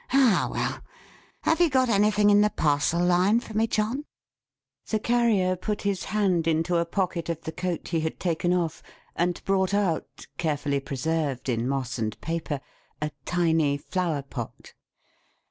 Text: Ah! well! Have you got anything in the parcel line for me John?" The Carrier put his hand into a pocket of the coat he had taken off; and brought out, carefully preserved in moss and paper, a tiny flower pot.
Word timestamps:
Ah! 0.11 0.49
well! 0.51 0.79
Have 1.43 1.61
you 1.61 1.69
got 1.69 1.87
anything 1.87 2.31
in 2.31 2.41
the 2.41 2.49
parcel 2.49 3.05
line 3.05 3.39
for 3.39 3.53
me 3.55 3.67
John?" 3.67 4.03
The 4.89 4.97
Carrier 4.97 5.55
put 5.55 5.83
his 5.83 6.05
hand 6.05 6.47
into 6.47 6.77
a 6.77 6.87
pocket 6.87 7.29
of 7.29 7.41
the 7.43 7.51
coat 7.51 7.89
he 7.89 7.99
had 7.99 8.19
taken 8.19 8.51
off; 8.51 8.81
and 9.15 9.39
brought 9.45 9.75
out, 9.75 10.25
carefully 10.39 10.79
preserved 10.79 11.49
in 11.49 11.67
moss 11.67 11.99
and 11.99 12.19
paper, 12.19 12.61
a 12.99 13.11
tiny 13.25 13.77
flower 13.77 14.23
pot. 14.23 14.73